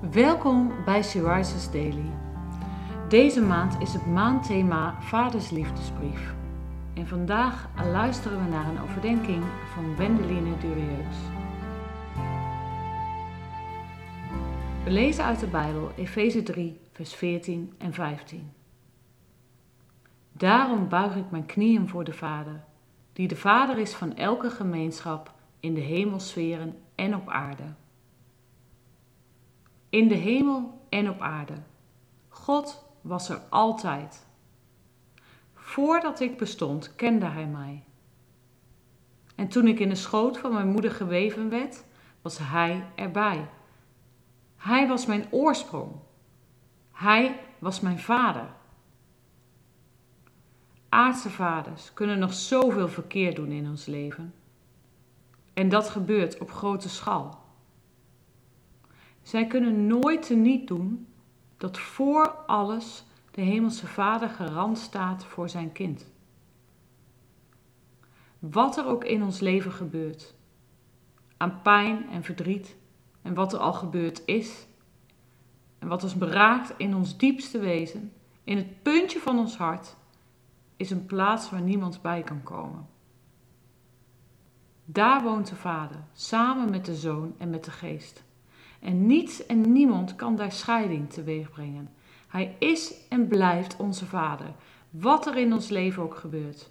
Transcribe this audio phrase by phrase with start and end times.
[0.00, 2.10] Welkom bij Syriza's Daily.
[3.08, 6.34] Deze maand is het maandthema Vaders Liefdesbrief.
[6.94, 9.44] En vandaag luisteren we naar een overdenking
[9.74, 11.16] van Wendeline Durieus.
[14.84, 18.52] We lezen uit de Bijbel Efeze 3, vers 14 en 15.
[20.32, 22.64] Daarom buig ik mijn knieën voor de Vader,
[23.12, 27.64] die de Vader is van elke gemeenschap in de hemelsferen en op aarde
[29.90, 31.54] in de hemel en op aarde.
[32.28, 34.26] God was er altijd.
[35.54, 37.84] Voordat ik bestond, kende Hij mij.
[39.34, 41.84] En toen ik in de schoot van mijn moeder geweven werd,
[42.22, 43.48] was Hij erbij.
[44.56, 45.92] Hij was mijn oorsprong.
[46.92, 48.46] Hij was mijn vader.
[50.88, 54.34] Aardse vaders kunnen nog zoveel verkeerd doen in ons leven.
[55.52, 57.39] En dat gebeurt op grote schaal.
[59.22, 61.06] Zij kunnen nooit teniet doen
[61.56, 66.10] dat voor alles de Hemelse Vader garant staat voor zijn kind.
[68.38, 70.34] Wat er ook in ons leven gebeurt,
[71.36, 72.76] aan pijn en verdriet
[73.22, 74.66] en wat er al gebeurd is,
[75.78, 78.12] en wat ons beraakt in ons diepste wezen,
[78.44, 79.96] in het puntje van ons hart,
[80.76, 82.88] is een plaats waar niemand bij kan komen.
[84.84, 88.22] Daar woont de Vader, samen met de Zoon en met de Geest.
[88.80, 91.90] En niets en niemand kan daar scheiding teweeg brengen.
[92.28, 94.54] Hij is en blijft onze Vader,
[94.90, 96.70] wat er in ons leven ook gebeurt.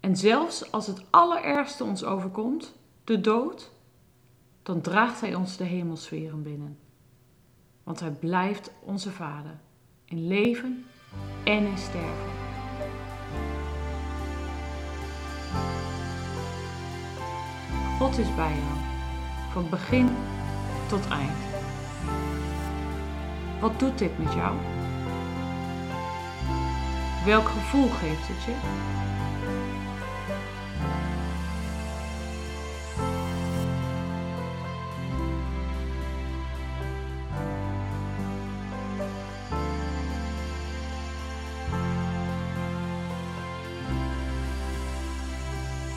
[0.00, 2.74] En zelfs als het allerergste ons overkomt,
[3.04, 3.72] de dood,
[4.62, 6.78] dan draagt Hij ons de hemelsferen binnen.
[7.82, 9.58] Want Hij blijft onze Vader,
[10.04, 10.84] in leven
[11.44, 12.32] en in sterven.
[17.98, 18.73] God is bij jou
[19.54, 20.08] van begin
[20.86, 21.30] tot eind.
[23.60, 24.56] Wat doet dit met jou?
[27.24, 28.54] Welk gevoel geeft het je?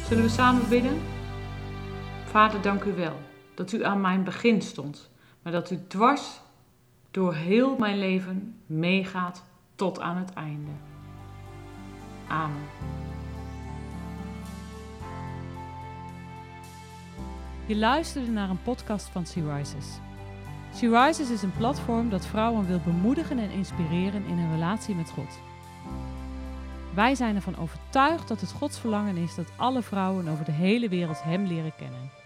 [0.08, 1.02] Zullen we samen bidden?
[2.26, 5.10] Vader, dank u wel dat u aan mijn begin stond,
[5.42, 6.40] maar dat u dwars
[7.12, 9.44] door heel mijn leven meegaat
[9.76, 10.72] tot aan het einde.
[12.28, 12.64] Amen.
[17.66, 20.00] Je luisterde naar een podcast van Sea Rises.
[20.74, 25.10] Sea Rises is een platform dat vrouwen wil bemoedigen en inspireren in hun relatie met
[25.10, 25.40] God.
[26.94, 30.90] Wij zijn ervan overtuigd dat het Gods verlangen is dat alle vrouwen over de hele
[30.90, 32.26] wereld Hem leren kennen.